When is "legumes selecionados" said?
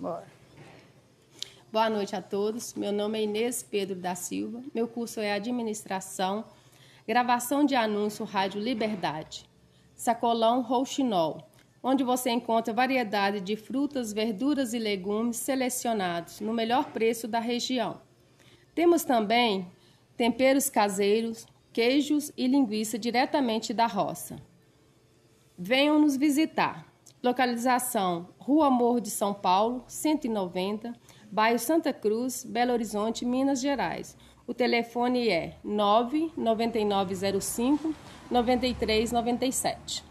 14.78-16.40